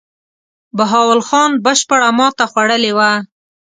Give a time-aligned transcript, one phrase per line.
[0.77, 3.11] بهاول خان بشپړه ماته خوړلې وه.